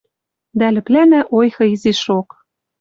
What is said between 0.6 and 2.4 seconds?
лӹплӓнӓ ойхы изишок: